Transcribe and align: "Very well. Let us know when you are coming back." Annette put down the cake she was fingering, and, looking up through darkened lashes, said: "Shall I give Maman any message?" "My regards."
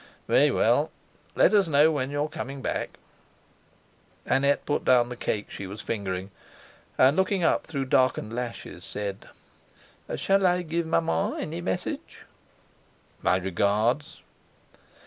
"Very 0.27 0.49
well. 0.49 0.89
Let 1.35 1.53
us 1.53 1.67
know 1.67 1.91
when 1.91 2.09
you 2.09 2.23
are 2.23 2.27
coming 2.27 2.63
back." 2.63 2.97
Annette 4.25 4.65
put 4.65 4.83
down 4.83 5.09
the 5.09 5.15
cake 5.15 5.51
she 5.51 5.67
was 5.67 5.79
fingering, 5.83 6.31
and, 6.97 7.15
looking 7.15 7.43
up 7.43 7.67
through 7.67 7.85
darkened 7.85 8.33
lashes, 8.33 8.83
said: 8.83 9.29
"Shall 10.15 10.47
I 10.47 10.63
give 10.63 10.87
Maman 10.87 11.39
any 11.39 11.61
message?" 11.61 12.21
"My 13.21 13.37
regards." 13.37 14.23